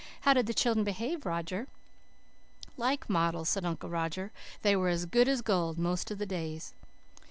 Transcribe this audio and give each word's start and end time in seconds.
How 0.21 0.33
did 0.33 0.47
the 0.47 0.53
children 0.55 0.83
behave, 0.83 1.27
Roger?" 1.27 1.67
"Like 2.75 3.07
models," 3.07 3.49
said 3.49 3.65
Uncle 3.65 3.89
Roger. 3.91 4.31
"They 4.63 4.75
were 4.75 4.89
as 4.89 5.05
good 5.05 5.27
as 5.27 5.43
gold 5.43 5.77
most 5.77 6.09
of 6.09 6.17
the 6.17 6.25
days." 6.25 6.73